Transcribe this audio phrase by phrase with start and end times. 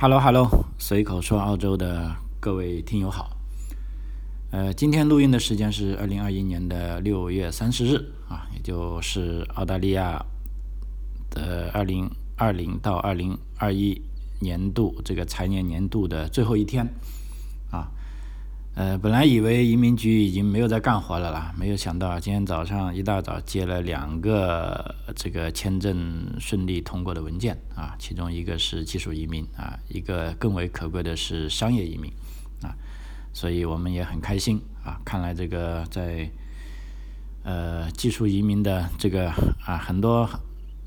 [0.00, 3.36] Hello Hello，随口说澳洲的各位听友好。
[4.52, 10.24] 呃，今天录音的时间是二零二一年的六月三十日啊，也就是澳大利亚
[11.30, 14.00] 的二零二零到二零二一
[14.38, 16.86] 年度这个财年年度的最后一天。
[18.78, 32.08] 呃，本来以为移民局已经没有在干活了啦，没有想到今天早上一大早接了两个这个签证顺利通过的文件啊，其中一个是技术移民啊，一个更为可贵的是商业移民
[32.62, 32.70] 啊，
[33.32, 35.00] 所以我们也很开心啊。
[35.04, 36.30] 看来这个在
[37.42, 39.28] 呃技术移民的这个
[39.66, 40.30] 啊，很多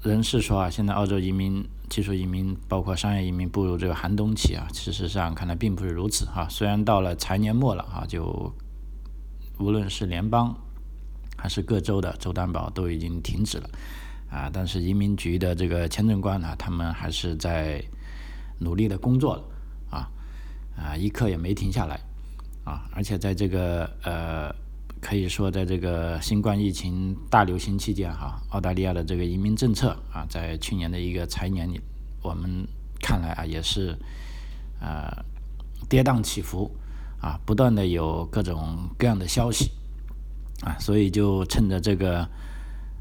[0.01, 1.61] 人是说啊，现在澳洲移民。
[1.91, 6.47] 技术移民包括商业移民步入这个寒冬期啊，事实上看来并不是如此哈。
[6.49, 8.49] 虽然到了财年末了啊，就
[9.59, 10.55] 无论是联邦
[11.37, 13.69] 还是各州的州担保都已经停止了
[14.29, 17.83] 啊，但是移民局的这个签证官呢，他们还是在
[18.57, 19.43] 努力的工作了
[19.89, 20.07] 啊
[20.77, 21.99] 啊，一刻也没停下来
[22.63, 24.55] 啊，而且在这个呃。
[25.01, 31.81] 可以说，在这个新冠疫情大流行期间，哈，澳大利亚的这个移民政策啊，在去年的一个财年里，
[32.21, 32.67] 我们
[33.01, 33.97] 看来啊，也是
[34.79, 35.11] 呃
[35.89, 36.69] 跌宕起伏
[37.19, 39.71] 啊，不断的有各种各样的消息
[40.61, 42.19] 啊，所以就趁着这个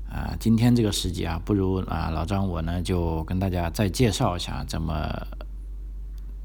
[0.08, 5.06] 啊今天这个时机啊，不如啊老张我呢就跟大家再介绍一下，怎么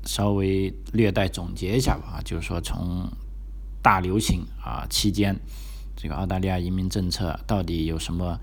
[0.04, 3.10] 稍微略带总结一下吧，就是说从。
[3.86, 5.40] 大流行啊期间，
[5.96, 8.40] 这个澳大利亚移民政策到底有什么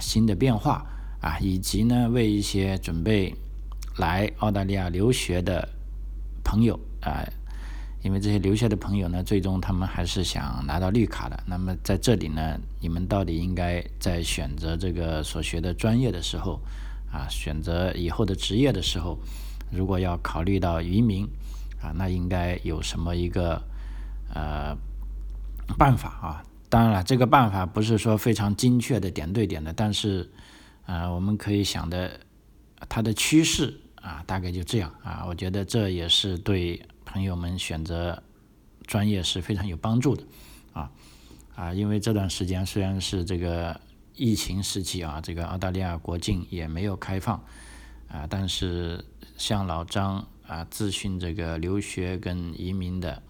[0.00, 0.86] 新的变化
[1.20, 1.36] 啊？
[1.40, 3.34] 以及呢，为一些准备
[3.98, 5.68] 来澳大利亚留学的
[6.42, 7.22] 朋友啊，
[8.02, 11.38] 因为这些留学的朋友呢，最终他们还是想拿到绿卡的。
[11.46, 16.58] 那么在这里呢，你们到底应该在选择这个所学的专业的时候
[17.12, 19.18] 啊，选择以后的职业的时候，
[19.70, 21.28] 如果要考虑到移民
[21.82, 23.62] 啊，那应该有什么一个？
[24.34, 24.74] 呃，
[25.76, 30.30] 办法啊，当然了，这个办法不是说非常精确的点对点的，但是，
[30.86, 32.18] 呃，我们可以想的，
[32.88, 35.26] 它的趋势啊，大概就这样啊。
[35.26, 38.22] 我觉得这也是对朋友们选择
[38.86, 40.24] 专业是非常有帮助的
[40.72, 40.90] 啊
[41.54, 43.78] 啊，因为这段时间虽然是这个
[44.14, 47.36] 疫情时期啊，这个澳大利亚国境也没有开放
[48.08, 49.04] 啊，但是
[49.36, 53.22] 像老张啊，咨询这个留学跟移民的。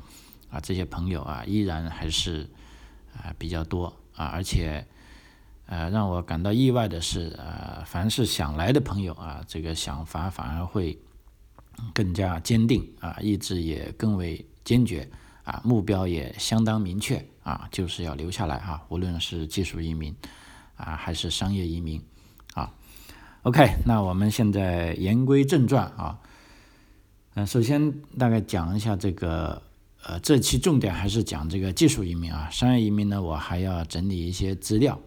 [0.53, 2.47] 啊，这些朋友啊，依然还是
[3.17, 4.87] 啊比较多啊，而且
[5.65, 10.99] 呃让我感到意外的是，呃，凡是想来的朋友啊，这个想法反而会
[11.95, 15.09] 更加坚定啊，意志也更为坚决
[15.45, 20.15] 啊，目标也相当明确啊，就是要留下来哈，无论是技术移民
[20.77, 21.99] 啊，还是商业移民
[22.53, 22.71] 啊。
[23.45, 26.19] OK，那我们现在言归正传啊，
[27.37, 29.63] 嗯，首先大概讲一下这个。
[30.05, 34.99] 呃，这期重点还是讲这个技术移民啊，商业移民呢，我还要整理一些资料。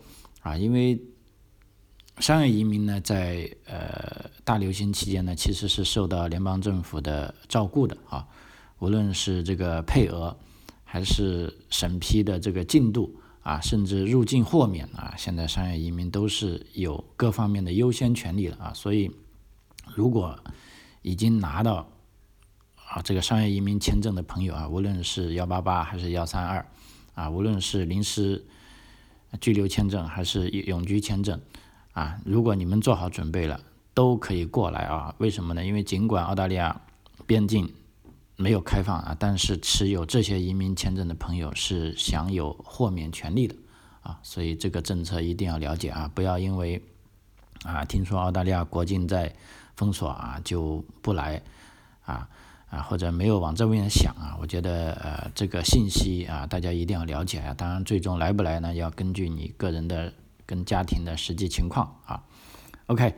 [0.42, 0.98] 啊，因为
[2.20, 7.98] 商业移民呢，在呃大流行期间呢，其实是受到联邦政府的照顾的。
[8.08, 8.26] 啊，
[8.80, 10.34] 无论是这个配额，
[10.86, 18.56] 还是审批的这个进度啊，甚至入境豁免啊，现在商业移民都是有各方面的优先权利了。
[18.58, 19.12] 啊，所以
[19.94, 20.40] 如果
[21.02, 21.86] 已经拿到。
[22.96, 26.66] 啊，这个商业移民签证的朋友啊，无论是幺八八还是幺三二，
[27.14, 28.46] 啊，无论是临时
[29.42, 31.38] 居留签证还是永居签证，
[31.92, 33.60] 啊，如果你们做好准备了，
[33.94, 35.14] 都可以过来啊。
[35.18, 35.66] 为什么呢？
[35.66, 36.80] 因为尽管澳大利亚
[37.28, 37.70] 边境
[38.38, 43.54] 没有开放啊，但是持有这些移民签证的朋友是享有豁免权利的
[44.04, 44.18] 啊。
[44.24, 46.82] 所以这个政策一定要了解啊，不要因为
[47.66, 49.36] 啊听说澳大利亚国境在
[49.76, 51.42] 封锁啊就不来
[52.06, 52.30] 啊。
[52.76, 57.54] 啊，或者没有往这边想啊，我觉得呃，这个信息啊，大家一定要了解啊。
[57.54, 60.12] 当然，最终来不来呢，要根据你个人的
[60.46, 62.22] 跟家庭的实际情况啊。
[62.88, 63.14] OK，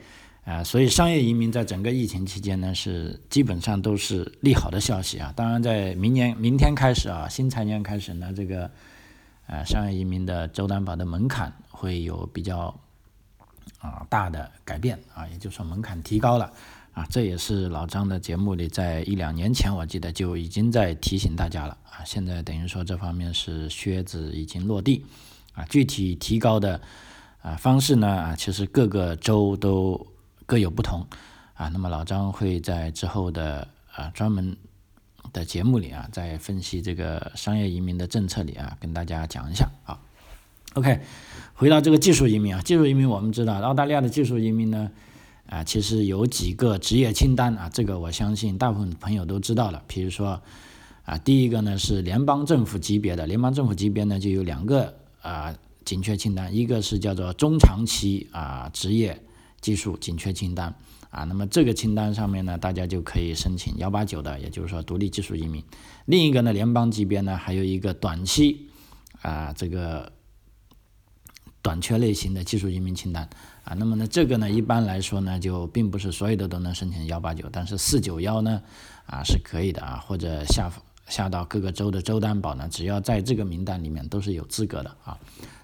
[0.45, 5.33] 啊，所以商业移民在整个疫情期间呢，是基本上都是利好的消息啊。
[5.35, 8.69] 当然，在明年明天开始啊，新财年开始呢，这个
[9.47, 12.79] 呃商业移民的州担保的门槛会有比较
[13.79, 16.53] 啊大的改变啊，也就是说门槛提高了。
[16.97, 22.01] 啊，这也是老张的节目里，在一两年前我记得就已经在提醒大家了啊。
[22.03, 25.05] 现在等于说这方面是靴子已经落地
[25.53, 25.63] 啊。
[25.65, 26.81] 具体提高的
[27.39, 30.07] 啊方式呢啊，其实各个州都
[30.47, 31.05] 各有不同
[31.53, 31.67] 啊。
[31.67, 34.57] 那么老张会在之后的啊专门
[35.31, 39.99] 的节目里啊，在分析这个商业移民的政策里啊，跟大家讲一下啊。
[40.73, 40.99] OK，
[41.53, 44.89] 回到这个技术移民啊，技术移民我们知道澳大利亚的技术移民呢。
[45.47, 49.81] 啊，其实有几个职业清单啊，这个我相信大部分朋友都知道了。
[49.87, 50.41] 比如说
[51.05, 55.55] 啊，第一个呢是联邦政府级别的，联邦政府级别呢就有两个啊
[55.85, 59.23] 紧缺清单，一个是叫做中长期啊职业
[59.61, 60.75] 技术紧缺清单
[61.09, 65.63] 啊，那么这个清单上面呢，大家就可以申请幺八九的，也就是说独立技术移民。
[66.05, 68.67] 另一个呢，联邦级别呢还有一个短期
[69.21, 70.11] 啊这个
[71.61, 73.29] 短缺类型的技术移民清单。
[73.67, 78.61] 啊，那么呢，这个呢，一般来说呢，就并不是所有的都能申请幺八九，但是四九幺呢，
[79.05, 80.71] 啊是可以的啊，或者下
[81.05, 85.17] 下到各个州的州担保呢，只要在这个名单里面都是有资格的啊。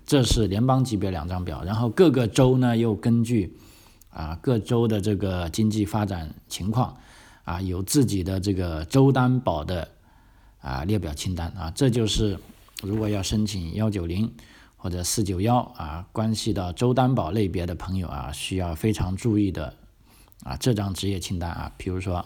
[0.05, 3.55] 这是联邦级别两张表，然后各个州呢又根据
[4.09, 6.97] 啊各州的这个经济发展情况
[7.45, 9.87] 啊，有自己的这个州担保的
[10.59, 12.37] 啊列表清单啊，这就是
[12.81, 14.29] 如果要申请幺九零。
[14.83, 19.73] 或者四九幺啊，关系到州担保类别的朋友啊，需要非常注意的
[20.43, 22.25] 啊，这张职业清单啊，比如说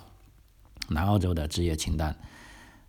[0.89, 2.17] 南澳洲的职业清单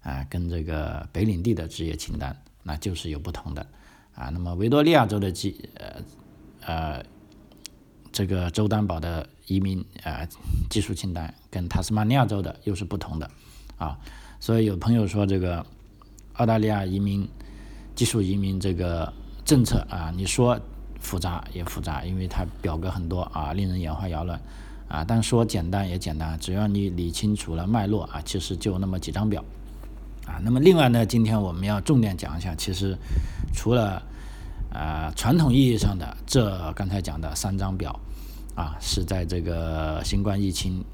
[0.01, 3.67] 啊，跟这个北领地的职业清单，那就是有不同的
[4.15, 4.31] 啊。
[4.31, 6.03] 那么维多利亚州的技呃
[6.65, 7.05] 呃
[8.11, 10.27] 这个州担保的移民啊
[10.71, 13.31] 技术清单，跟塔斯马尼亚州的又是不同的
[13.77, 13.99] 啊。
[14.41, 15.67] 所以有朋友说这个
[16.37, 17.29] 澳大利亚移民
[17.95, 19.13] 技术移民这个。
[19.49, 20.61] 政策啊，你说
[21.01, 24.39] 复杂也复杂，因为它表格很多啊，令人眼花缭乱
[24.89, 25.03] 啊。
[25.03, 29.43] 但说简单也简单，只要你理清楚了脉络啊，其实就那么几张表
[30.27, 30.37] 啊。
[30.43, 32.95] 那么另外呢，今天我们要重点讲一下，其实
[33.55, 34.03] 除了
[34.71, 37.99] 啊传统意义上的这刚才讲的三张表
[38.55, 40.85] 啊，是在这个新冠疫情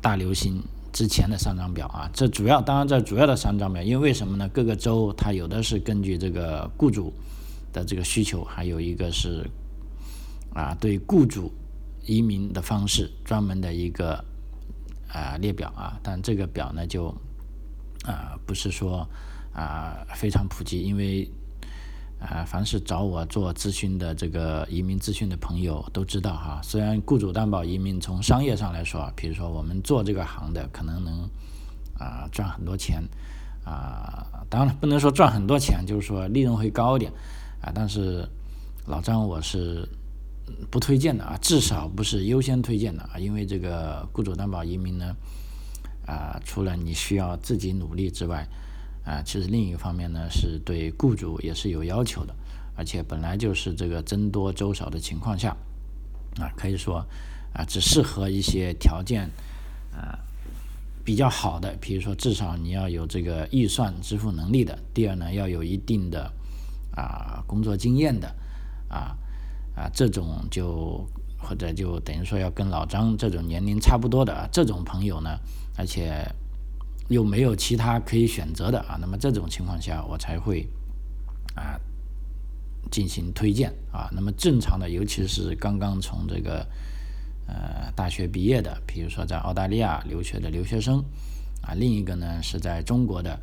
[0.00, 0.62] 大流行
[0.94, 2.08] 之前的三张表啊。
[2.14, 4.48] 这主要当然这主要的三张表，因为为什么呢？
[4.48, 7.12] 各个州它有的是根据这个雇主。
[7.78, 9.48] 的这个需求，还有一个是
[10.52, 11.52] 啊，对雇主
[12.04, 14.24] 移民的方式专门的一个
[15.08, 17.14] 啊列表啊，但这个表呢就
[18.04, 19.08] 啊不是说
[19.52, 21.30] 啊非常普及，因为
[22.18, 31.30] 啊凡是找我做咨询的这个移民咨询的朋友都知道哈，虽然雇主担保移民从商业上来说，比如说我们做这个行的可能能
[31.96, 33.02] 啊赚很多钱。
[33.64, 37.12] 啊，当然不能说赚很多钱，就是说利润会高一点。
[37.60, 38.28] 啊，但是
[38.86, 39.88] 老张我是
[40.70, 45.14] 不推荐的啊，至少不是优先推荐的啊，因为这个雇主担保移民呢，
[46.06, 48.46] 啊，除了你需要自己努力之外，
[49.04, 52.34] 啊，其实另一方面呢，是对雇主也是有要求的，
[52.76, 55.56] 而且本来就是这个增多周少的情况下，
[56.38, 57.04] 啊，可以说
[57.52, 59.28] 啊，只适合一些条件
[59.92, 60.18] 啊
[61.04, 66.32] 比较好的，比如说至少你要有这个预算支付能力的，第二呢，要有一定的。
[66.94, 68.34] 啊，工作经验的，
[68.88, 69.16] 啊
[69.76, 71.06] 啊，这种就
[71.38, 75.38] 或者就等于说要跟老张这种年龄差不多的啊，这种朋友呢，
[75.76, 76.26] 而且
[77.08, 80.68] 又没有其他可以选择的啊，那么这种情况下我才会
[81.54, 81.78] 啊
[82.90, 84.10] 进行推荐啊。
[84.12, 86.66] 那么正常的，尤其是刚刚从这个
[87.46, 91.04] 呃大学毕业的，比如说在澳大利亚留学的留学生
[91.62, 93.38] 啊，另一个呢是在中国的。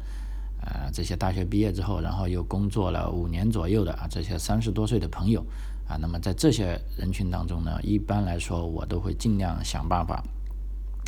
[0.66, 5.46] 啊，这些大学毕业之后，然后又工作了五年左右的啊，这些三十多岁的朋友
[5.88, 10.24] 啊，那么在这些人群当中呢，一般来说我都会尽量想办法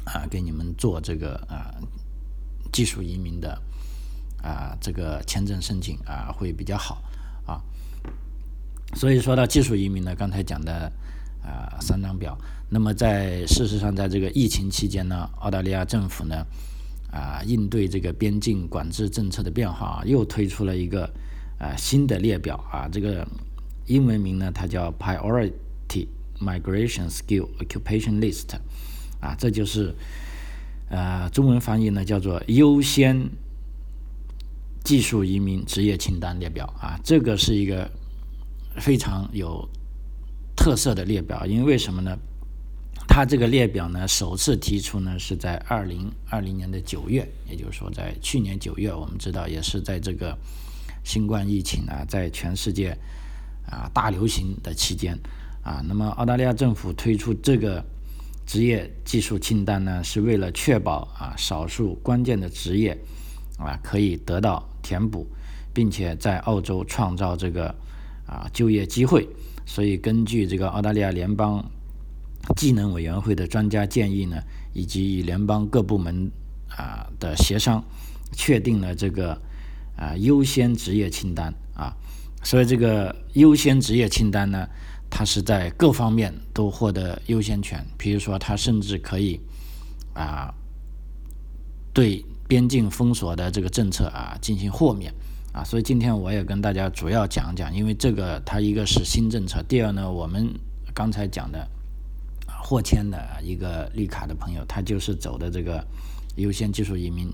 [0.06, 1.74] 啊，给你们做这个啊
[2.72, 3.60] 技术移民的
[4.44, 7.02] 啊这个签证申请啊会比较好
[7.48, 7.60] 啊。
[8.94, 10.92] 所以说到技术移民呢，刚才讲的
[11.42, 12.38] 啊三张表，
[12.70, 16.46] 那么在事实上，在这个疫情期间呢，澳大利亚政府呢。
[17.12, 21.10] 啊，应对这个边境管制政策的变化啊，又推出了一个
[21.58, 23.28] 啊新的列表啊，这个
[23.86, 26.08] 英文名呢，它叫 Priority
[26.40, 28.56] Migration Skill Occupation List，
[29.22, 29.96] 啊，这就是
[30.90, 33.30] 呃中文翻译呢叫做优先
[34.84, 37.90] 技术移民职业清单列表啊，这个是一个
[38.76, 39.68] 非常有
[40.56, 42.18] 特色的列表，因为为什么呢？
[43.08, 50.38] 它这个列表呢，首次提出呢是在二零二零年的九月，也就是说在去年九月，我们知道也是在这个
[51.04, 52.96] 新冠疫情啊，在全世界
[53.66, 55.18] 啊大流行的期间
[55.64, 57.84] 啊，那么澳大利亚政府推出这个
[58.46, 62.96] 职业技术清单呢，是为了确保啊少数关键的职业
[63.58, 65.26] 啊可以得到填补，
[65.74, 67.74] 并且在澳洲创造这个
[68.28, 69.28] 啊就业机会，
[69.66, 71.66] 所以根据这个澳大利亚联邦。
[72.56, 74.42] 技能委员会的专家建议呢，
[74.74, 76.32] 以及与联邦各部门
[76.70, 77.84] 啊的协商，
[78.32, 79.40] 确定了这个
[79.96, 81.94] 啊优先职业清单啊。
[82.44, 84.68] 所以这个优先职业清单呢，
[85.10, 89.40] 它是在各方面都获得优先权，比如说它甚至可以
[90.14, 90.54] 啊
[91.94, 95.14] 对边境封锁的这个政策啊进行豁免
[95.52, 100.48] 啊，所以今天我也跟大家主要讲讲，因为这个它一个是新政策，第二呢，我们
[100.94, 101.68] 刚才讲的
[102.68, 105.82] 获签的一个绿卡的朋友，他就是走的这个
[106.36, 107.30] 优先技术移民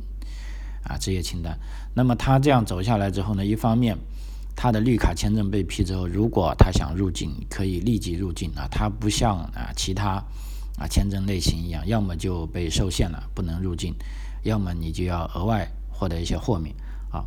[0.83, 1.57] 啊职业清单，
[1.95, 3.97] 那么他这样走下来之后呢，一方面。
[4.55, 8.67] 他的绿卡签证被批之后，如果他想入境，可以立即入境啊。
[8.69, 10.23] 他不像啊其他
[10.77, 13.91] 啊签证类型一样，要么就被受限了，不能入境；
[14.43, 16.75] 要么你就要额外获得一些豁免
[17.11, 17.25] 啊。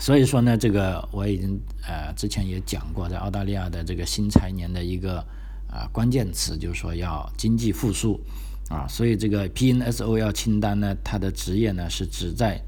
[0.00, 5.22] 所以说呢，这个我已经呃之前也讲过，在澳大利亚的这个新财年的一个
[5.70, 8.20] 啊关键词，就是说要经济复苏
[8.68, 8.86] 啊。
[8.88, 12.60] 所以这个 PNSO 要清单呢，它的职业呢是指在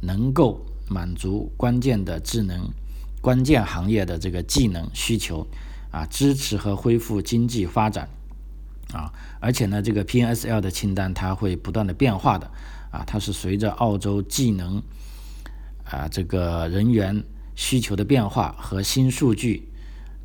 [0.00, 2.70] 能够满足关键的智能。
[3.22, 5.44] 关键行业的这个技能需求
[5.90, 8.08] 啊，支持和恢复经济发展
[8.92, 9.10] 啊，
[9.40, 12.48] 而且呢，这个 PNSL 的清单它会不断的变化的
[12.92, 14.80] 啊，它是随着澳洲技能
[15.84, 17.20] 啊这个人员
[17.56, 19.68] 需求的变化和新数据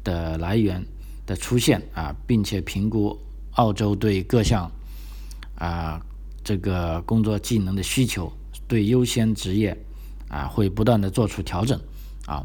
[0.03, 0.85] 的来源
[1.25, 3.17] 的出现啊，并且评估
[3.51, 4.69] 澳洲对各项
[5.55, 6.01] 啊
[6.43, 8.31] 这个工作技能的需求，
[8.67, 9.77] 对优先职业
[10.27, 11.79] 啊会不断的做出调整
[12.25, 12.43] 啊。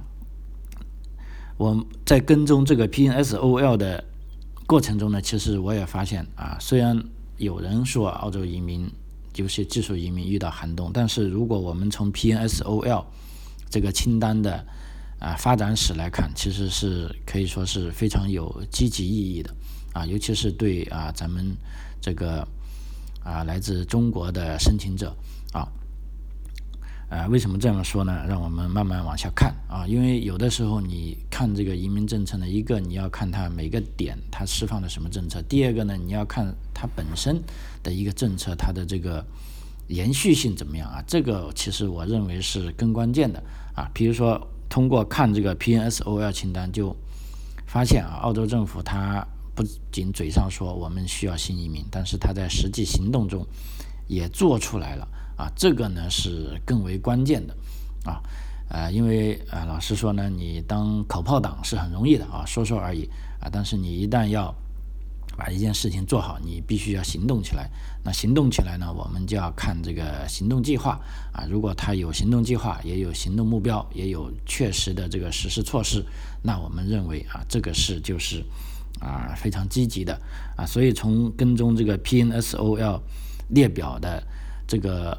[1.56, 4.04] 我在跟踪这个 PNSOL 的
[4.66, 7.02] 过程中呢，其实我也发现啊，虽然
[7.38, 8.90] 有人说澳洲移民
[9.37, 13.04] 有些技术移民遇到寒冬，但是如果我们从 PNSOL
[13.71, 14.66] 这个清单的
[15.19, 19.55] 啊发展史来看，其实是可以说是非常有积极意义的
[19.93, 21.57] 啊，尤其是对啊咱们
[22.01, 22.47] 这个
[23.25, 25.17] 啊来自中国的申请者
[25.53, 25.67] 啊。
[27.09, 28.25] 呃，为什么这样说呢？
[28.27, 37.41] 让我们慢慢往下看啊，因为有的时候你看这个移民政策呢，一个你要看它每个点它释放的什么政策，第二个呢，你要看它本身
[37.85, 39.25] 的一个政策它的这个
[39.87, 41.01] 延续性怎么样啊？
[41.07, 43.41] 这个其实我认为是更关键的
[43.77, 43.89] 啊。
[43.95, 46.95] 比如说，通过看这个 PNSOL 清单，就
[47.67, 53.47] 发现啊，澳洲政府它不仅嘴上说我们需要新移民，但是它在实际行动中
[54.07, 55.09] 也做出来了。
[55.37, 57.55] 啊，这个呢是更为关键的，
[58.07, 58.23] 啊，
[58.71, 63.07] 呃，因为啊，老实说呢，你当口炮党是很容易的啊，说说而已
[63.39, 64.55] 啊，但是你一旦要
[65.37, 67.69] 把一件事情做好，你必须要行动起来。
[68.05, 70.99] 那行动起来呢，我们就要看这个行动计划
[71.33, 76.05] 啊，如果他有行动计划，也有行动目标，也有确实的这个实施措施，
[76.43, 78.43] 那我们认为啊，这个事就是
[79.00, 80.21] 啊非常积极的
[80.57, 83.00] 啊，所以从跟踪这个 PNSOL
[83.50, 84.23] 列表的
[84.66, 85.16] 这个。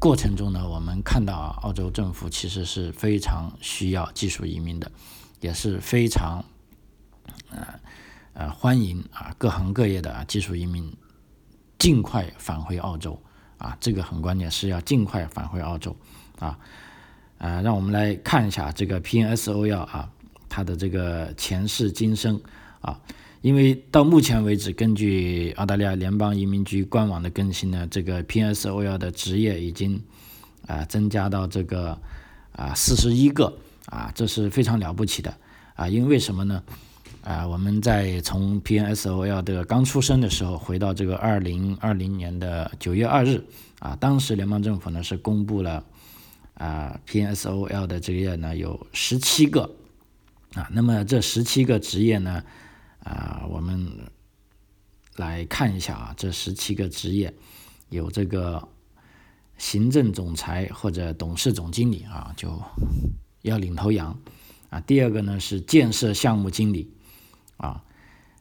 [0.00, 4.88] 过程中呢，我们看到啊，澳洲政府其实是非常需要技术移民的，
[5.40, 6.38] 也是非常
[7.50, 7.74] 啊
[8.38, 10.88] 呃欢迎啊各行各业的啊技术移民
[11.76, 13.20] 尽快返回澳洲
[13.58, 15.96] 啊，这个很关键，是要尽快返回澳洲
[16.38, 16.56] 啊。
[17.38, 20.08] 啊，让我们来看一下这个 PNSO 要啊，
[20.48, 22.40] 它的这个前世今生
[22.80, 23.00] 啊。
[23.40, 30.00] 因为到目前为止，根据澳大利亚联邦移民局官网的更新呢，这个 PNSO 要的职业已经
[30.68, 32.00] 啊增加到这个
[32.52, 33.52] 啊四十一个
[33.86, 35.36] 啊，这是非常了不起的
[35.74, 35.88] 啊！
[35.88, 36.62] 因为什么呢？
[37.28, 43.44] 啊，我们在从 PNSOL 的刚出生的时候，回到这个二零二零年的九月二日
[43.80, 45.84] 啊，当时联邦政府呢是公布了
[46.54, 49.70] 啊 PNSOL 的职业呢有十七个
[50.54, 52.42] 啊，那么这十七个职业呢？
[53.00, 53.86] 啊，我们
[55.16, 57.34] 来看一下啊，这十七个职业
[57.90, 58.66] 有这个
[59.58, 62.58] 行政总裁或者董事总经理啊，就
[63.42, 64.18] 要领头羊
[64.70, 64.80] 啊。
[64.80, 66.90] 第二个呢是建设项目经理
[67.58, 67.84] 啊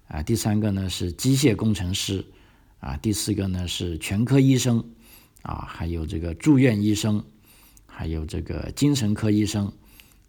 [0.08, 2.26] 啊，第三个呢是机械工程师
[2.80, 4.84] 啊，第四个呢是全科医生
[5.42, 7.24] 啊，还有这个住院医生，
[7.86, 9.72] 还有这个精神科医生，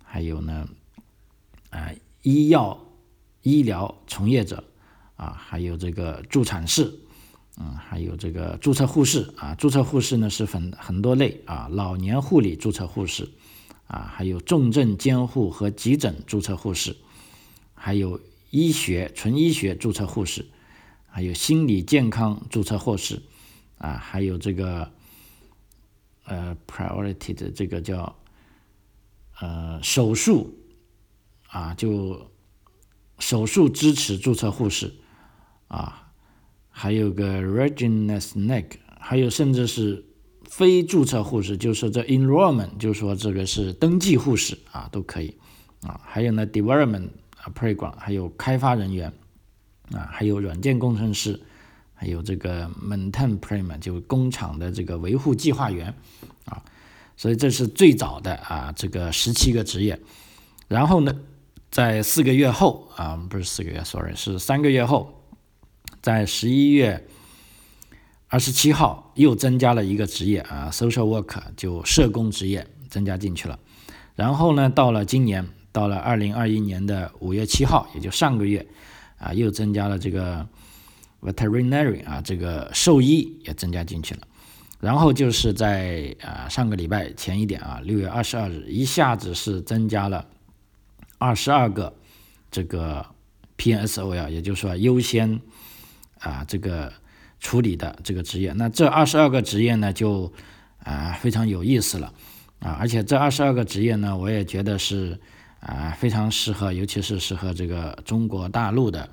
[0.03, 0.69] 还有呢
[1.71, 1.91] 啊
[2.23, 2.85] 医药。
[3.43, 4.63] 医疗从业者
[5.17, 6.93] 啊，还有这个助产士，
[7.57, 9.55] 嗯，还有这个注册护士啊。
[9.55, 13.31] 注册护士呢是分很多类啊，老年护理注册护士
[13.87, 16.95] 啊，还有重症监护和急诊注册护士，
[17.75, 20.47] 还有医学纯医学注册护士，
[21.07, 23.23] 还有心理健康注册护士
[23.79, 24.91] 啊，还有这个
[26.25, 28.17] 呃 priority 的这个叫
[29.41, 30.59] 呃手术
[31.49, 32.31] 啊就。
[33.21, 34.95] 手术支持注册护士，
[35.67, 36.13] 啊，
[36.71, 38.67] 还有个 readiness neck，
[39.01, 40.07] 还有甚至是
[40.45, 45.37] 非注册护士，就是这 enrollment，就是说这个是登记护士啊，都可以
[45.81, 46.01] 啊。
[46.05, 47.09] 还有呢 development
[47.51, 49.13] program，还有开发人员
[49.93, 51.41] 啊，还有软件工程师，
[51.95, 55.93] 还有这个 maintain plan 就工厂的这个维护计划员
[56.45, 56.63] 啊，
[57.17, 59.99] 所以这是最早的啊这个十七个职业。
[60.69, 61.15] 然后呢，
[61.71, 65.23] 在四个月后啊，不是四个月，sorry，是三个月后，
[66.03, 67.07] 在十一月
[68.29, 73.59] 二十七号又增加了一个职业啊，social Work 就社工职业增加进去了。
[74.15, 78.67] 然后呢，到了今年，到了二零二一年的五月七号，也就上个月
[79.19, 80.47] 啊，又增加了这个
[81.23, 84.21] veterinary 啊，这个兽医也增加进去了。
[84.81, 90.27] 然后就是在啊上个礼拜前一点啊，六月二十二日，一下子是增加了。
[91.19, 91.93] 二十二个
[92.49, 93.05] 这个
[93.57, 95.41] PNSOL，也就是说优先
[96.21, 96.93] 啊这个
[97.41, 100.33] 处理的这个职业，那这二十二个职业呢就
[100.85, 102.15] 啊非常有意思了
[102.61, 105.19] 啊，而且这二十二个职业呢，我也觉得是
[105.61, 109.09] 啊非常适合，尤其是适合这个中国大陆的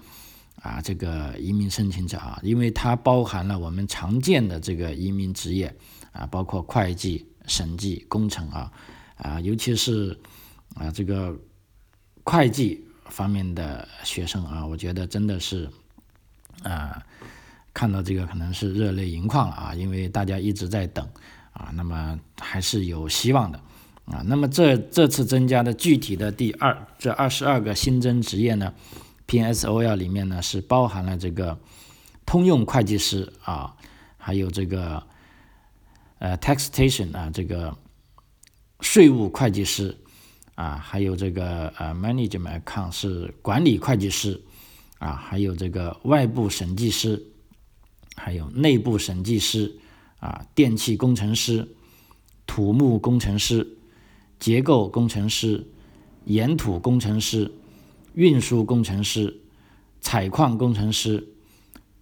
[0.62, 5.76] 啊这个移民申请者啊，因为它包含了我们常见的这个移民职业
[6.12, 8.72] 啊，包括会计、审计、工程啊
[9.18, 10.20] 啊，尤其是
[10.76, 11.38] 啊这个。
[12.28, 15.70] 会计方面的学生啊，我觉得真的是，
[16.64, 17.00] 啊，
[17.72, 21.08] 看到这个可能是热泪盈眶了啊，因为大家一直在等
[21.54, 23.62] 啊，那么还是有希望的
[24.06, 24.24] 啊。
[24.26, 28.74] 那么这这次增加的具体的第二这二十二个新增职业呢
[29.28, 31.60] ，PSOL 里面呢是包含了这个
[32.26, 33.76] 通用会计师啊，
[34.18, 35.04] 还有这个
[36.20, 37.78] 呃 taxation 啊，这个
[38.80, 39.98] 税务会计师。
[40.56, 44.42] 啊，还有这个呃，management account 是管理会计师，
[45.00, 47.22] 啊，还有这个外部审计师，
[48.16, 49.76] 还有内部审计师，
[50.22, 51.68] 啊，电气工程师、
[52.48, 53.75] 土木工程师、
[54.46, 55.66] 结构工程师、
[56.26, 57.52] 岩土工程师、
[58.14, 59.40] 运输工程师、
[60.02, 61.28] 采矿工程师、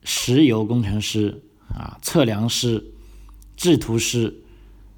[0.03, 2.83] 石油工程师，啊，测量师、
[3.55, 4.41] 制图师，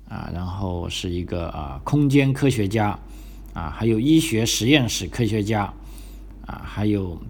[0.09, 2.99] 啊，然后是一个啊，空间科学家。
[3.53, 5.71] 啊，还有医学实验室科学家，
[6.47, 7.21] 啊，还有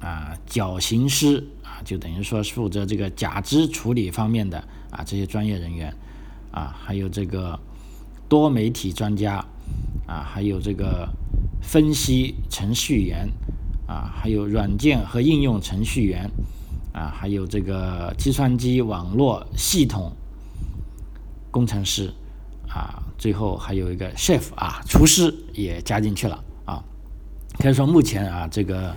[0.00, 4.58] 啊绞刑师啊，就等于说负责这个假肢处理方面的
[4.90, 5.96] 啊这些专业人员，
[6.50, 7.58] 啊，还有这个
[8.28, 9.44] 多媒体专家，
[10.06, 11.08] 啊，还有这个
[11.62, 13.28] 分析程序员，
[13.86, 16.30] 啊，还有软件和应用程序员，
[16.92, 20.12] 啊，还有这个计算机网络系统
[21.50, 22.12] 工程师，
[22.68, 23.00] 啊。
[23.16, 26.82] 最后还有一个 chef 啊，厨师也加进去了啊。
[27.58, 28.94] 可以说目前啊，这个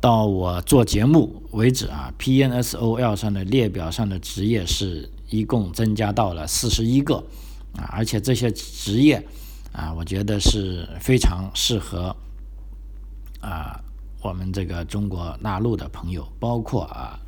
[0.00, 7.22] 到我做节目为止啊，PNSOL 上的列表上的职业是一共增加到了四十一个
[7.76, 9.22] 啊，而且这些职业
[9.72, 12.14] 啊，我觉得是非常适合
[13.40, 13.80] 啊
[14.22, 17.18] 我们这个中国大陆的朋友，包括啊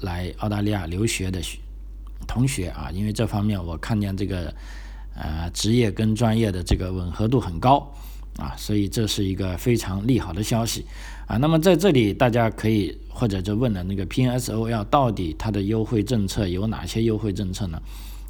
[0.00, 1.58] 来澳大利亚留学的学
[2.26, 4.54] 同学啊，因为这方面我看见这个。
[5.12, 7.92] 呃，职业跟专业的这个吻合度很高
[8.38, 10.86] 啊，所以这是一个非常利好的消息
[11.26, 11.36] 啊。
[11.36, 17.82] 那么在这里，大家可以或者就问了，那个 PNSOL 到底它的优惠政策有哪些优惠政策呢？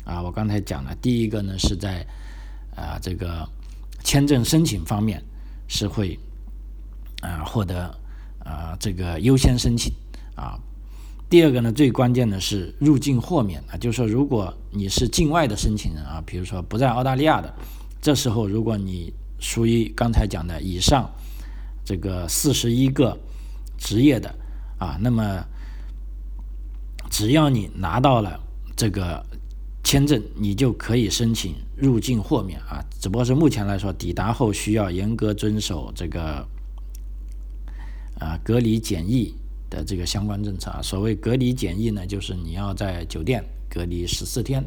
[0.05, 2.07] 啊，我刚才讲了，第一个呢是在
[2.75, 3.49] 啊这个
[4.03, 5.23] 签证申请方面
[5.69, 6.19] 是会
[7.21, 7.95] 啊获得
[8.45, 9.93] 啊这个优先申请
[10.35, 10.59] 啊。
[11.29, 17.55] 第二个呢，最关键的是入境豁免啊，就是说，如果你是境外的申请人啊，比如说不在澳大利亚的，
[18.01, 21.09] 这时候如果你属于刚才讲的以上
[21.85, 23.17] 这个四十一个
[23.79, 24.35] 职业的
[24.79, 25.45] 啊，那么
[27.11, 28.41] 只要你拿到了
[28.75, 29.25] 这个
[29.91, 32.79] 签证，你就可以申请入境豁免啊。
[33.01, 36.47] 只不过是目前来说，抵达后需要严格遵守这个
[38.21, 39.35] 啊隔离检疫。
[39.69, 44.61] 的这个相关政策啊，所谓隔离检疫呢，就是你要在酒店隔离十四天，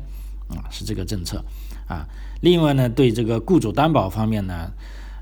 [0.47, 1.43] 啊，是这个政策
[1.89, 2.07] 啊。
[2.39, 4.71] 另外呢，对这个雇主担保方面呢，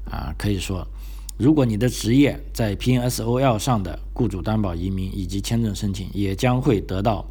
[0.06, 0.88] 啊，可以说，
[1.36, 7.26] 如果你的职业在 PNSOL 上的雇主担保移民以及签证申请，也将会得到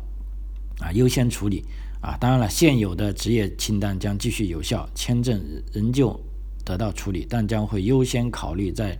[0.81, 1.65] 啊优先处理
[2.01, 2.17] 啊。
[2.21, 5.41] 当然了，现有的职业清单将继续有效，签证
[5.73, 6.19] 仍旧
[6.65, 8.99] 得到处理，但将会优先考虑在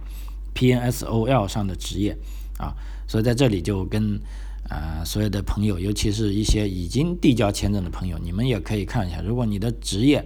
[0.55, 2.17] PNSOL 上的职业
[2.59, 2.75] 啊。
[3.09, 4.21] 所以在这里就跟
[4.69, 10.25] 啊所有的朋友，尤其是一些已经递交签证的朋友，你们也可以看一下，如果你的职业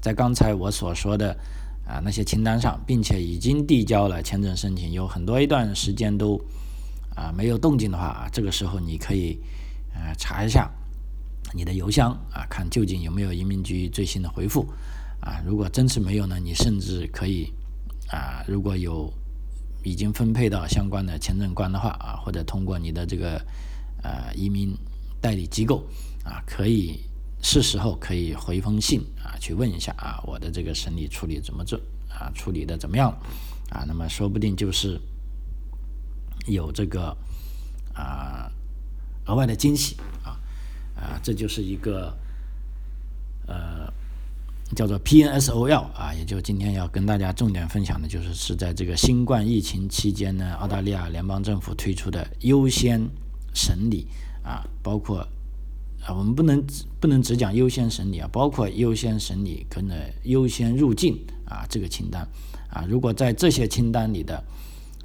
[0.00, 1.36] 在刚才我所说的
[1.86, 6.40] 啊那些清单上，并且已经递交了签证申请，有很多一段时间都
[7.14, 9.38] 啊没有动静的话，啊这个时候你可以
[9.94, 10.70] 呃查一下
[11.54, 14.66] 你的邮箱啊，看究竟有没有移民局最新的回复
[15.20, 15.42] 啊。
[15.46, 17.52] 如果真是没有呢，你甚至可以
[18.08, 19.12] 啊，如果有
[19.84, 23.40] 已经分配到相关的签证官的话啊，或者通过你的这个
[24.02, 24.76] 呃移民
[25.20, 25.84] 代理机构
[26.24, 27.00] 啊，可以
[27.42, 33.10] 是时候可以回封信啊，去问一下啊，我的这个审理处理怎么做啊，处理的怎么样
[33.70, 33.84] 啊？
[33.86, 35.00] 那么说不定就是
[36.46, 37.16] 有这个
[37.94, 38.50] 啊
[39.26, 39.96] 额外的惊喜
[40.96, 42.16] 啊，这就是一个
[43.46, 43.92] 呃。
[44.74, 53.06] 叫做 PNSOL 啊，也就今天要跟大家重点分享的，就是是在这个新冠疫情期间呢，澳大利亚联邦政府推出的优先
[53.52, 54.06] 审理
[54.42, 55.18] 啊，包括
[56.02, 56.64] 啊，我们不能
[56.98, 62.26] 不能只讲优先审理啊，包括优先审理跟着优先入境啊这个清单
[62.70, 64.42] 啊，如果在这些清单里的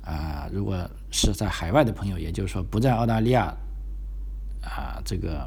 [0.02, 3.54] 啊，如果是在海外的朋友，也就是说不在澳大利亚
[4.62, 5.46] 啊这个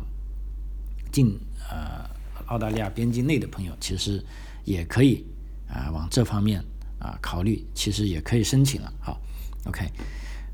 [1.12, 1.38] 进
[1.70, 2.08] 呃。
[2.46, 4.20] 澳大利亚边境内的朋友，其实
[4.64, 5.24] 也可以
[5.68, 6.60] 啊往这方面
[6.98, 8.92] 啊考虑，其实也可以申请了。
[8.98, 9.20] 好
[9.66, 9.86] ，OK，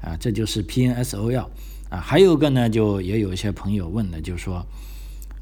[0.03, 1.49] 啊，这就是 PNSOL
[1.89, 4.57] 啊，还有一个呢，就也有一些朋友问的，就是说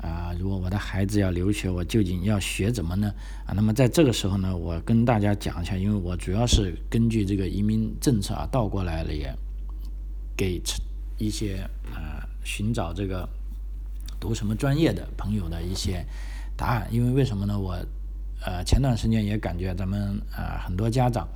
[0.01, 3.13] 啊，如果我的孩子要留学，我究竟要学怎么呢？
[3.47, 9.37] 啊，那么在这个时候呢，我跟大家讲一下，因为我主要是根据这个移民政策啊倒过来了，也
[10.37, 10.63] 给
[11.19, 13.29] 一些啊寻找这个
[14.19, 16.05] 读什么专业的朋友的一些。
[16.57, 17.59] 答案，因为为什么呢？
[17.59, 17.75] 我，
[18.47, 21.27] 呃，前段时间也感觉咱们啊很多家长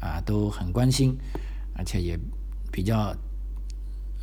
[0.00, 1.12] 啊都很关心，
[1.76, 2.16] 而且也
[2.70, 3.12] 比较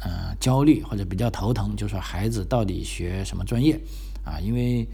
[0.05, 3.77] 嗯焦虑或者比较头疼，就说孩子到底学什么专业
[4.23, 4.39] 啊？
[4.39, 4.87] 因为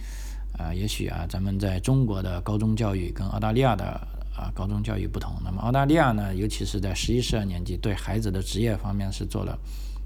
[0.57, 3.85] 啊，也许啊咱们在中国的高中教育跟澳大利亚的
[4.35, 9.55] 啊高中教育不同，那么澳大利亚呢，尤其是在十一、十二年级，对孩子的职业方面是做了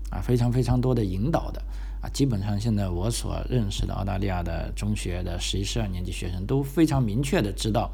[0.10, 1.64] 啊非常非常多的引导的。
[2.02, 7.92] 啊，基本上现在我所认识的澳大利亚的中学的十一、十二年级学生都非常明确的知道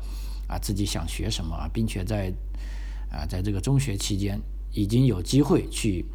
[0.48, 2.32] 啊自己想学什么，并且在
[3.12, 4.40] 啊在这个中学期间
[4.72, 6.06] 已经有机会去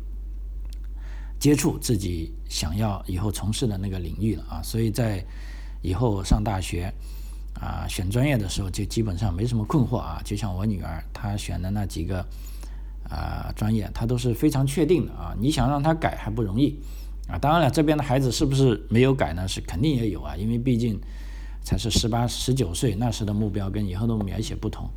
[1.39, 5.23] 接触自己想要以后从事的那个领域了啊，所以在
[5.83, 6.91] 以后上大学
[7.61, 12.25] 啊选专业的时候就基本上没什么困惑啊，就像我女儿她选的那几个
[13.11, 16.79] 啊专业，她都是非常确定的啊，你想让她改还不容易。
[17.29, 19.47] 啊，当然了，这边的孩子是不是没有改呢？
[19.49, 21.01] 是肯定也有啊，因为毕竟
[21.63, 24.91] 才是十八、十九岁，那时的目标跟以后的目标有些不同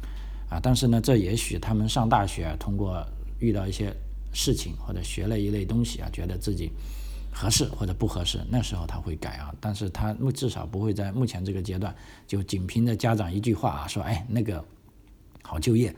[0.49, 0.59] 啊。
[0.61, 3.05] 但是呢，这也许他们上大学，通过
[3.39, 3.95] 遇到一些
[4.33, 6.71] 事情或者学了一类东西啊，觉得自己
[7.31, 9.53] 合适或者不合适，那时候他会改啊。
[9.61, 11.95] 但是他目至少不会在目前这个阶段
[12.27, 14.65] 就仅凭着家长一句话啊说，哎，那个
[15.43, 15.95] 好就业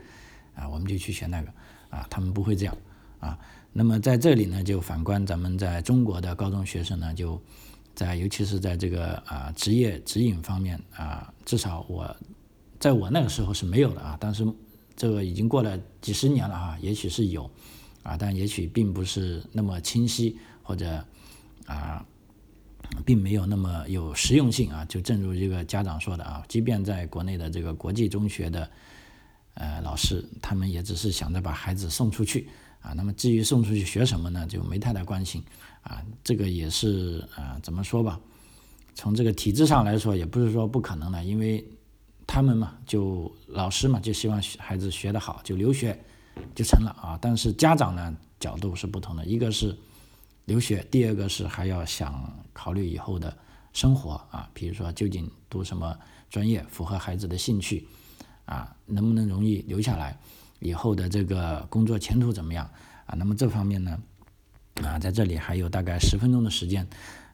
[0.54, 1.48] 啊，我们就去学那个
[1.88, 2.76] 啊，他们不会这样
[3.18, 3.38] 啊。
[3.72, 7.40] 那么在这里呢，就反观咱们在中国的高中学生呢，就
[7.94, 12.16] 在尤其是在这个啊职业指引方面啊，至少我
[12.80, 14.46] 在我那个时候是没有的啊，但是
[14.96, 17.48] 这个已经过了几十年了啊，也许是有
[18.02, 21.04] 啊，但也许并不是那么清晰或者
[21.66, 22.04] 啊，
[23.04, 24.84] 并没有那么有实用性啊。
[24.86, 28.68] 就正如这个家长说的啊，即便在国内的这个国际中学的
[29.54, 32.48] 呃老师，他们也只是想着把孩子送出去。
[32.80, 35.42] 啊，那么至于送出去学什么呢，就没太大关心，
[35.82, 38.18] 啊，这个也是啊，怎么说吧，
[38.94, 41.64] 从这个体制上来说，也不是说不可能的，因为
[42.26, 45.98] 他们嘛，就老师嘛，就希望孩子学得好，就留学
[46.54, 47.18] 就成了啊。
[47.20, 49.76] 但是家长呢，角度是不同的，一个是
[50.44, 53.36] 留学，第二个是还要想考虑以后的
[53.72, 55.96] 生活啊，比如说究竟读什么
[56.30, 57.86] 专业符合孩子的兴趣，
[58.44, 60.18] 啊，能不能容易留下来。
[60.60, 62.68] 以后的这个工作前途怎么样
[63.06, 63.14] 啊？
[63.16, 63.98] 那么这方面呢，
[64.82, 66.86] 啊，在这里还有大概十分钟的时间，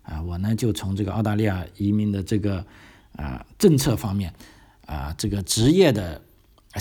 [0.02, 2.64] 啊，我呢就从这个澳大利亚移民的这个
[3.16, 4.34] 啊政策方面，
[4.86, 6.20] 啊，这个职业的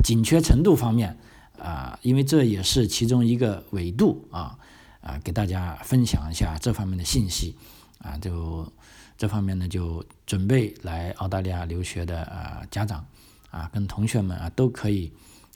[0.04, 1.18] 紧缺程度方面，
[1.58, 4.60] 啊，因为这也是其中一个维度啊，
[5.02, 7.56] 啊，给大家分享一下这方面的信息，
[8.00, 8.70] 啊，就
[9.18, 13.06] 这方面呢就准备来澳大利亚留学的啊家长
[13.50, 15.12] 啊跟同学们啊都可以。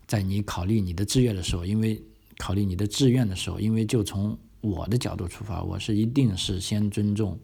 [0.08, 2.02] 在你考虑你的志愿的时候，因为
[2.38, 7.38] 考虑你的志愿的时候，因为就从我的角度出发，我是一定是先尊重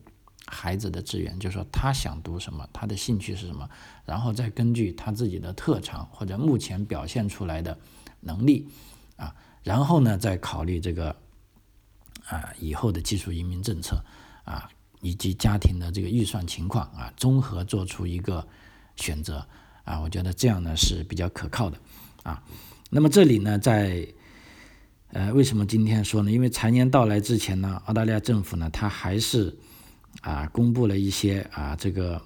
[0.45, 3.69] 孩子的志愿，就是说他想读什么，他的兴趣是什么，
[4.05, 7.77] 然后再根据他自己的特长或者目前表现出来的
[8.21, 8.67] 能力
[9.17, 11.15] 啊，然后呢再考虑这个
[12.25, 14.01] 啊以后的技术移民政策
[14.45, 14.69] 啊
[15.01, 18.47] 以及家庭的这个预算情况啊，综合做出一个
[18.95, 19.45] 选择
[19.83, 21.77] 啊，我觉得这样呢是比较可靠的。
[22.23, 22.41] 啊，
[22.89, 24.07] 那么这里呢，在
[25.09, 26.31] 呃，为什么今天说呢？
[26.31, 29.55] 因为财年到来之前呢，澳大利亚政府呢，它还是
[30.21, 32.21] 啊，公布了一些啊，这个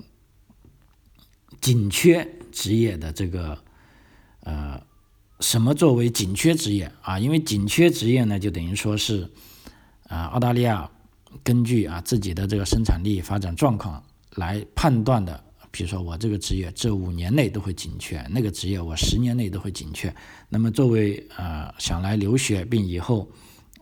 [1.59, 3.57] 紧缺职业的这个
[4.41, 4.81] 呃
[5.39, 7.19] 什么作为紧缺职业啊？
[7.19, 9.29] 因为紧缺职业呢，就等于说是
[10.07, 10.89] 啊，澳大利亚
[11.43, 14.03] 根据啊自己的这个生产力发展状况
[14.35, 15.43] 来判断的。
[15.71, 20.13] 比如说我这个职业这五年内都会紧缺，那个职业我十年内都会紧缺。
[20.49, 23.29] 那么作为呃想来留学并以后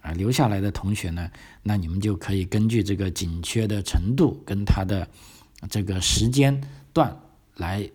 [0.01, 1.29] 啊留下来的同学呢，
[1.63, 5.07] 那你们就可以根据这个紧缺的程度跟他的
[5.69, 6.59] 这个时间
[6.93, 7.17] 段
[7.55, 7.89] 来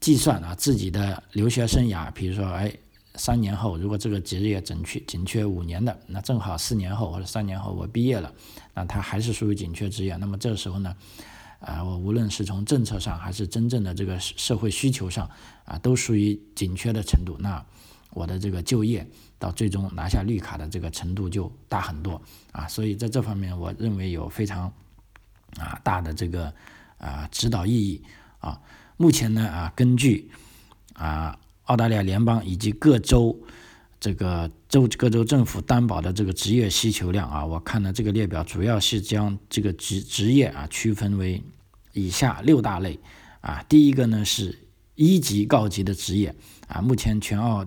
[0.00, 2.10] 计算啊自己的留学生涯。
[2.12, 2.72] 比如说哎。
[3.16, 8.32] 三年后，如果这个职业紧缺紧缺五年的，那正好四年后或者三年后我毕业了，
[8.72, 10.16] 那他还是属于紧缺职业。
[10.16, 10.94] 那么这时候呢，
[11.60, 15.30] 啊，我无论是从政策上还是真正的这个社会需求上，
[15.64, 17.36] 啊，都属于紧缺的程度。
[17.38, 17.64] 那
[18.10, 22.20] 我的这个就业到最终拿下绿卡的这个程度就大很多
[22.50, 22.66] 啊。
[22.66, 24.72] 所以在这方面，我认为有非常
[25.58, 26.52] 啊大的这个
[26.98, 28.02] 啊指导意义
[28.40, 28.60] 啊。
[28.96, 30.30] 目前呢啊，根据
[30.94, 31.38] 啊。
[31.66, 33.38] 澳大利亚联邦以及各州
[34.00, 41.42] 这个州各州政府担保的这个职业需求量啊，我看了这个列表，主要是将这个职职业啊区分为
[41.92, 42.96] 以下六大类
[43.40, 43.64] 啊。
[43.68, 44.56] 第一个呢是
[44.94, 46.32] 一级高级的职业
[46.68, 47.66] 啊，目前全澳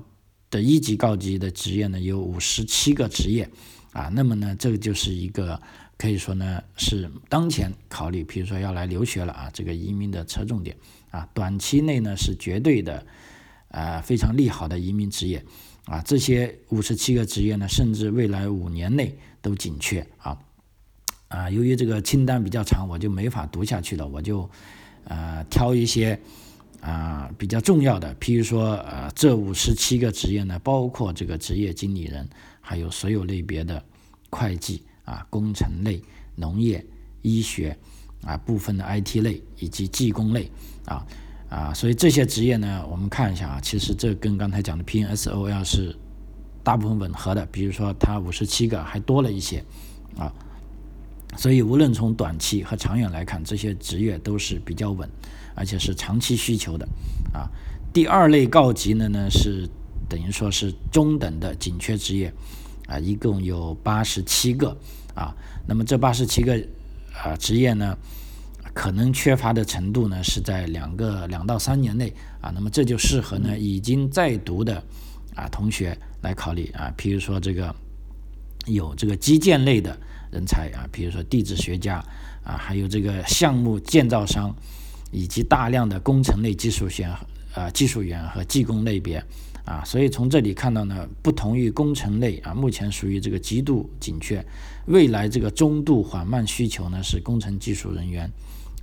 [0.50, 3.50] 的一级高级的职业呢有五十七个职业
[3.92, 5.62] 啊，那么呢这个就是一个
[5.98, 10.78] 可以说呢是当前考虑，比如说要来留学了啊，这个移民的侧重点
[11.12, 13.06] 啊，短期内呢是绝对的。
[13.70, 15.44] 啊，非常利好的移民职业，
[15.86, 20.38] 啊，这些五十七个职业呢，甚至未来五年内都紧缺啊，
[21.28, 24.50] 啊，由于这个清单比较长，我就没法读下去了，我就
[25.04, 26.18] 呃挑一些
[26.80, 32.30] 啊比较重要的，譬如说呃这五十七个职业呢，包括这个职业经理人，
[32.62, 33.84] 还有所有类别的
[34.30, 36.02] 会计啊、工程类、
[36.36, 36.86] 农业、
[37.24, 37.78] 医学
[38.22, 40.50] 啊、部分的 IT 类以及技工类
[40.86, 41.06] 啊。
[41.54, 45.96] 啊，所以这些职业呢，我们看一下啊，其实这跟刚才讲的 PNSOL 是
[46.64, 49.64] 大部分吻合的，比如说它五十七个还多了一些
[50.18, 50.34] 啊，
[51.38, 55.08] 所以无论从短期和长远来看，这些职业都是比较稳，
[55.54, 56.88] 而且是长期需求的
[57.32, 57.48] 啊。
[57.94, 59.70] 第二类告急的呢是
[60.10, 62.34] 等于说是中等的紧缺职业
[62.88, 64.76] 啊，一共有八十七个
[65.14, 65.36] 啊，
[65.68, 66.60] 那么这八十七个
[67.14, 67.96] 啊职业呢？
[68.74, 74.84] 可能缺乏的程度呢是在两个两到三年内啊，那么这就适合呢已经在读的
[75.36, 77.74] 啊同学来考虑啊，譬如说这个
[78.66, 79.96] 有这个基建类的
[80.32, 82.04] 人才啊，比如说地质学家
[82.44, 84.54] 啊，还有这个项目建造商，
[85.12, 87.16] 以及大量的工程类技术员
[87.54, 89.24] 啊技术员和技工类别
[89.66, 94.44] 啊，所以从这里看到呢，不同于工程类啊，目前属于这个极度紧缺，
[94.88, 98.28] 未来这个中度缓慢需求呢是工程技术人员。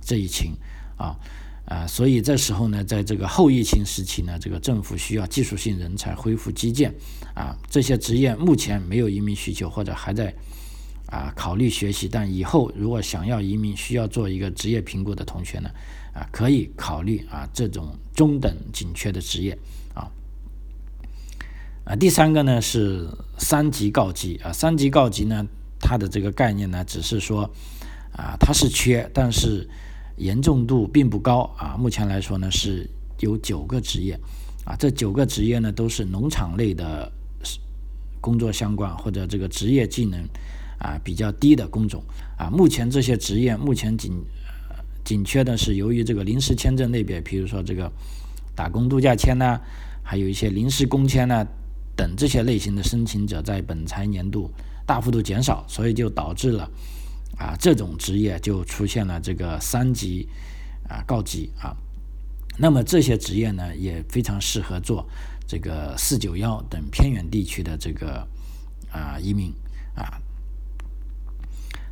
[0.01, 0.51] 这一群
[0.97, 1.15] 啊
[1.65, 6.93] 啊，所以这时候呢，在这个后疫情时期呢，这个政府需要技术性人才恢复基建
[7.33, 10.33] 啊，这些职业目前没有移民需求或者还在
[11.07, 15.69] 啊考虑学习，但以后如果想要移民需要做一个职业评估的同学呢
[16.13, 19.57] 啊，可以考虑啊这种中等紧缺的职业
[19.93, 20.11] 啊。
[21.85, 25.47] 啊，第三个呢是三级告急啊，三级告急呢，
[25.79, 27.49] 它的这个概念呢，只是说
[28.11, 29.69] 啊它是缺，但是
[30.21, 32.87] 严重度并不高啊，目前来说呢是
[33.21, 34.13] 有九个职业，
[34.63, 37.11] 啊，这九个职业呢都是农场类的
[38.21, 40.23] 工作相关或者这个职业技能
[40.77, 42.03] 啊比较低的工种
[42.37, 44.11] 啊，目前这些职业目前紧
[45.03, 47.91] 紧缺的是由于这个临时签证类别，比如说这个
[48.55, 49.59] 打工度假签呐，
[50.03, 51.43] 还有一些临时工签呐
[51.95, 54.51] 等这些类型的申请者在本财年度
[54.85, 56.69] 大幅度减少，所以就导致了。
[57.37, 60.27] 啊，这种职业就出现了这个三级
[60.87, 61.75] 啊告急啊，
[62.59, 65.09] 那么这些职业呢也非常适合做
[65.47, 68.27] 这个四九幺等偏远地区的这个
[68.91, 69.51] 啊移民
[69.95, 70.21] 啊。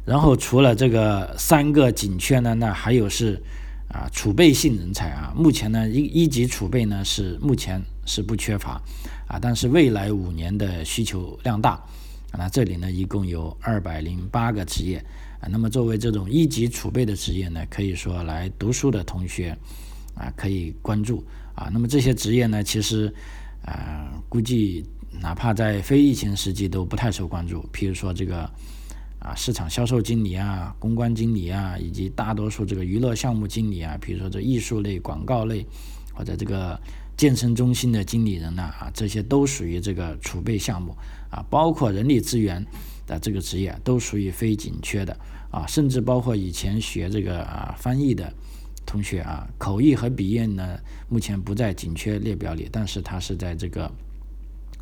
[0.05, 3.41] 然后除了这个三个紧缺呢，那还有是
[3.87, 8.81] 啊储备性人才啊，目前呢一一级储备呢是目前是不缺乏
[9.27, 11.83] 啊，但是未来五年的需求量大。
[12.33, 15.03] 那这里呢一共有二百零八个职业。
[15.41, 19.57] 啊，那么作为这种一级储备的职业呢，可以说来读书的同学
[20.13, 21.23] 啊可以关注
[21.55, 21.69] 啊。
[21.71, 23.13] 那么这些职业呢，其实
[23.63, 24.83] 啊估计
[25.21, 27.63] 哪怕在非疫情时期都不太受关注。
[27.71, 28.41] 譬如说这个
[29.19, 35.65] 啊市场销售经理啊、公关经理啊，以及大多数这个娱乐项目经理啊，比如说这艺术类、广告类
[36.13, 36.77] 或者这个
[37.15, 40.93] 健身中心的经理人呢啊，这些都属于这个储备项目
[41.31, 42.61] 啊，包括人力资源。
[43.09, 45.17] 的这个职业都属于非紧缺的
[45.49, 48.31] 啊，甚至包括以前学这个啊翻译的
[48.85, 53.91] 同学啊，口译和笔译呢，目前不在紧缺列表里，但是它是在这个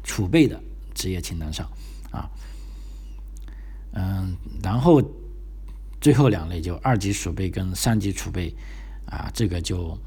[0.04, 0.62] 储备的
[0.94, 1.66] 职业清单上
[2.12, 2.30] 啊。
[3.94, 5.02] 嗯，然后
[6.00, 8.54] 最后两类就二级储备跟三级储备
[9.06, 9.98] 啊，这个就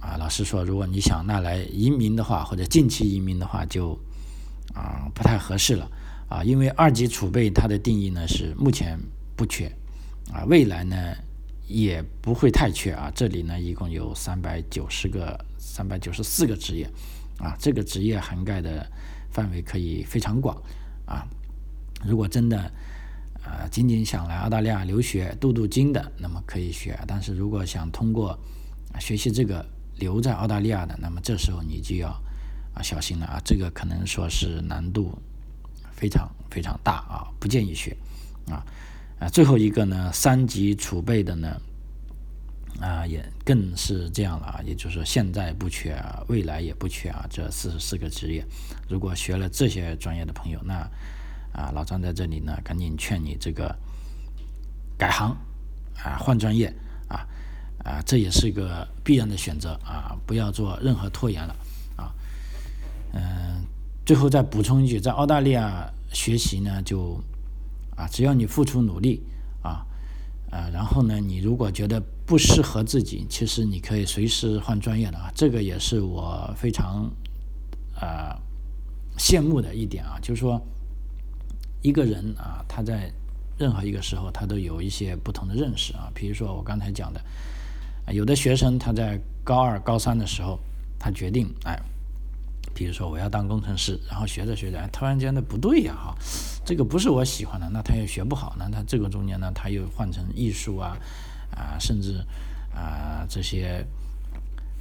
[0.00, 3.98] 啊，老师说，如果你想拿来移民的话，或者近期移民的话，就
[4.74, 5.90] 啊不太合适了
[6.28, 8.98] 啊，因为二级储备它的定义呢是目前
[9.36, 9.66] 不缺
[10.32, 10.96] 啊，未来呢。
[11.70, 16.90] 也不会太缺啊，这里呢一共有三百九十个、三百九十四个职业，
[17.36, 18.90] 啊，这个职业涵盖的
[19.30, 20.56] 范围可以非常广
[21.04, 21.28] 啊。
[22.06, 22.58] 如果真的
[23.44, 28.38] 呃仅仅想来澳大利亚留学镀镀金的，那么可以学；但是如果想通过
[28.98, 29.62] 学习这个
[29.96, 32.08] 留在澳大利亚的，那么这时候你就要
[32.72, 35.20] 啊小心了啊，这个可能说是难度
[35.98, 37.94] 非常非常大啊，不建议学
[38.48, 38.64] 啊。
[39.18, 41.60] 啊，最后一个呢，三级储备的呢，
[42.80, 48.46] 啊，也更是这样了啊，也就是说现在不缺啊，未来也不缺啊，这四十四个职业，
[48.88, 50.74] 如果学了这些专业的朋友，那
[51.52, 53.76] 啊，老张在这里呢，赶紧劝你这个
[54.96, 55.36] 改行
[56.04, 56.72] 啊，换专业
[57.08, 57.26] 啊，
[57.84, 61.56] 啊，这也是一个必然的选择啊，不要做任何拖延了
[61.96, 62.14] 啊，
[63.14, 63.64] 嗯，
[64.08, 67.22] 最后再补充一句，在澳大利亚学习呢，就。
[67.94, 69.20] 啊，只要你付出努力，
[69.60, 69.84] 啊，
[70.50, 75.30] 呃，然后呢，你如果觉得不适合自己，其实你可以随时换专业的啊。
[75.34, 77.10] 这个也是我非常
[78.00, 78.38] 啊
[79.18, 80.58] 羡慕的一点啊，就是说
[81.82, 83.12] 一个人啊，他在
[83.58, 86.08] 任何一个时候，他都有一些不同的认识啊。
[86.14, 87.20] 比如说我刚才讲的，
[88.06, 90.58] 啊有的学生他在高二、高三的时候，
[90.98, 91.78] 他决定哎。
[92.78, 96.14] 比如说我要当工程师，然后学着学着，突然间的不对呀，哈，
[96.64, 100.96] 这个不是我喜欢的，那他也学不好呢，那这个中间呢，他又换成艺术啊，
[101.50, 102.24] 啊，甚至
[102.72, 103.84] 啊这些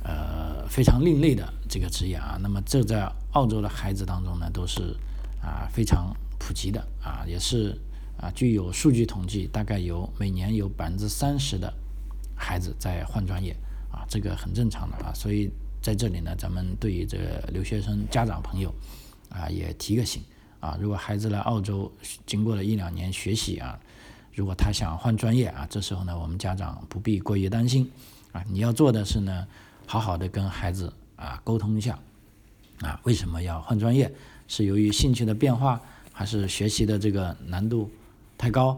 [0.04, 4.96] 呃非常另类的这个职业啊，那么这在澳洲的孩子当中呢，都是
[5.42, 7.76] 啊非常普及的啊，也是
[8.22, 11.74] 啊具有数据统计，大概有每年有百分之三十的
[12.36, 13.58] 孩子在换专业
[13.92, 15.50] 啊，这个很正常的啊，所以。
[15.88, 18.76] 在这里呢，咱们对于这个留学生家长朋友
[19.30, 20.22] 啊，也提个醒
[20.60, 21.90] 啊，如果孩子来澳洲
[22.26, 23.80] 经过了一两年学习啊，
[24.34, 27.90] 如果他想换专业啊，这时候呢，我们家长不必过于担心
[28.34, 29.48] 啊，你要做的是呢，
[29.86, 31.98] 好好的跟孩子啊沟通一下
[32.82, 34.14] 啊，为什么要换专业？
[34.50, 37.90] 是由于兴趣的变化，还是学习的这个难度
[38.38, 38.78] 太高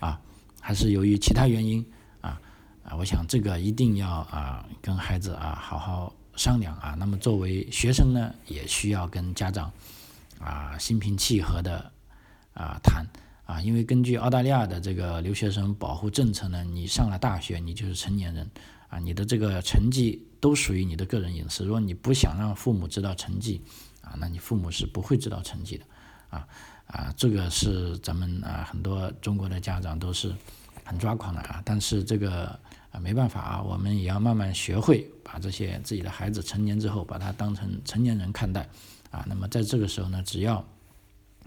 [0.00, 0.20] 啊，
[0.60, 1.86] 还是由于其他原因
[2.20, 2.40] 啊？
[2.82, 6.12] 啊，我想这个一定要啊跟孩子啊好好。
[6.38, 9.72] 商量啊，那么作为学生呢，也需要跟家长
[10.38, 11.90] 啊心平气和的
[12.54, 13.04] 啊谈
[13.44, 18.48] 啊，因为根据澳大利亚的这个留学生保护政策呢，你上了大学，你就是成年人
[18.88, 21.64] 啊，你的这个成绩都属于你的个人隐私。
[21.64, 23.60] 如果你不想让父母知道成绩
[24.00, 25.84] 啊，那你父母是不会知道成绩的
[26.30, 26.46] 啊
[26.86, 30.32] 啊，这个是咱们啊很多中国的家长都是
[30.84, 32.56] 很抓狂的啊，但是这个。
[32.90, 38.66] 啊，没办法啊，我们也要慢慢学会把这些自己的孩子成年之后，把他当成成年人看待，
[39.10, 40.64] 啊，那么在这个时候呢，只要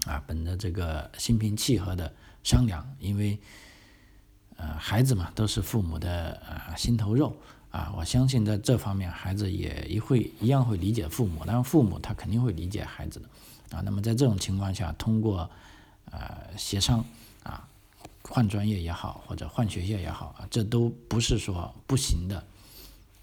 [0.06, 2.12] 啊，本着这个心平气和的
[2.44, 3.36] 商量，因为
[4.56, 7.36] 呃，孩子嘛，都是父母的呃心头肉
[7.70, 15.50] 啊，我相信在这方面，孩子也一会一样会理解父母，当然父母他肯定会理解孩子的，啊，那么在这种情况下，通过
[16.12, 17.04] 呃协商。
[18.24, 22.42] 换专业也好，或者换学校也好啊，这都不是说不行的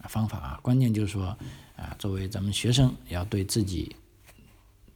[0.09, 0.59] 方法啊。
[0.61, 1.35] 关键就是说
[1.77, 3.95] 啊，作为咱们学生，要对自己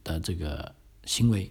[0.04, 0.72] 的这个
[1.06, 1.50] 行为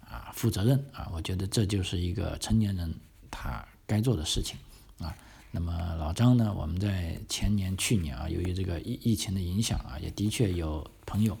[0.00, 1.08] 啊负责任啊。
[1.12, 2.92] 我觉得这就是一个成年人
[3.30, 4.58] 他该做的事情
[4.98, 5.16] 啊。
[5.52, 11.38] 那么老张呢，我们在前年、去年啊，由于这个疫疫情的影响啊，也的确有朋友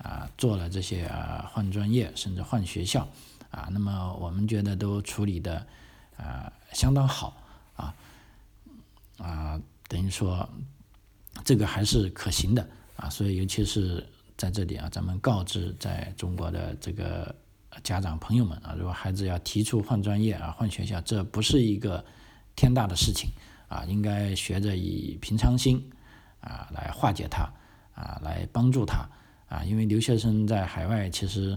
[0.00, 3.06] 啊做了这些啊换专业，甚至换学校
[3.50, 3.68] 啊。
[3.72, 5.66] 那么我们觉得都处理的。
[6.18, 7.40] 啊，相当好
[7.76, 7.94] 啊，
[9.18, 10.46] 啊，等于说
[11.44, 14.04] 这个还是可行的啊，所以尤其是
[14.36, 17.32] 在这里啊，咱们告知在中国的这个
[17.84, 22.04] 家长朋友们啊，如果孩子要提出换专业啊、换学校，这不是一个
[22.56, 23.30] 天大的事情
[23.68, 25.88] 啊，应该学着以平常心
[26.40, 27.48] 啊来化解它
[27.94, 29.08] 啊，来帮助他
[29.48, 31.56] 啊，因为留学生在海外其实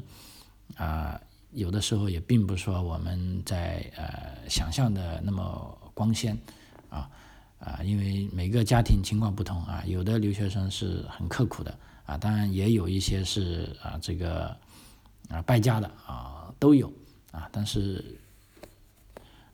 [0.77, 1.19] 啊。
[1.53, 6.37] 有的时候也并不是说我们在呃想象的那么光鲜
[6.89, 7.09] 啊
[7.59, 14.55] 啊，因为每个家庭情况不同啊，有的留学生是很刻苦的啊，当然也有一些是啊这个
[15.29, 16.91] 啊败家的啊都有
[17.31, 18.17] 啊，但是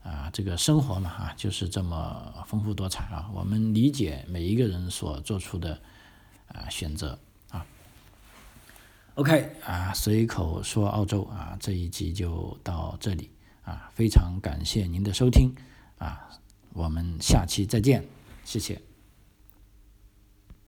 [0.04, 5.78] 啊这个生活嘛啊就是这么丰富多彩啊，我们理解每一个人所做出的
[6.48, 7.18] 啊选择
[9.18, 13.32] OK 啊，随口说澳洲啊，这一集就到这里
[13.64, 15.52] 啊，非常感谢您的收听
[15.98, 16.30] 啊，
[16.72, 18.06] 我们下期再见，
[18.46, 18.80] 谢谢。